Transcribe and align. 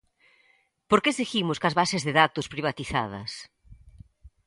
¿Por 0.89 0.99
que 1.03 1.17
seguimos 1.19 1.59
coas 1.61 1.77
bases 1.79 2.01
de 2.07 2.15
datos 2.21 2.49
privatizadas? 2.53 3.31